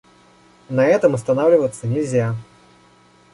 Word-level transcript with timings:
На 0.67 0.83
этом 0.83 1.13
останавливаться 1.13 1.85
нельзя. 1.85 2.35